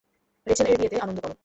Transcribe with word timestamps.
রেচেল-এর 0.47 0.77
বিয়েতে 0.79 0.97
আনন্দ 0.99 1.19
করো! 1.23 1.33